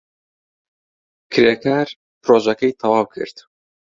کرێکار 1.31 1.87
پرۆژەکەی 2.23 2.77
تەواو 2.79 3.11
کرد. 3.13 3.37